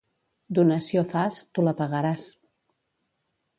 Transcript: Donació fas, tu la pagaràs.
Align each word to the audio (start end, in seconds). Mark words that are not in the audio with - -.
Donació 0.59 1.03
fas, 1.11 1.37
tu 1.59 1.67
la 1.69 1.75
pagaràs. 1.83 2.27